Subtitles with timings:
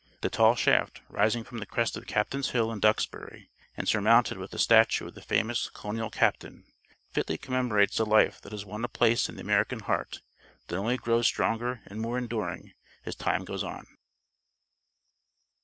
[0.21, 4.51] The tall shaft, rising from the crest of Captain's Hill in Duxbury, and surmounted with
[4.51, 6.63] a statue of the famous colonial captain,
[7.11, 10.21] fitly commemorates a life that has won a place in the American heart
[10.69, 12.73] that only grows stronger and more enduring
[13.05, 13.85] as time goes on.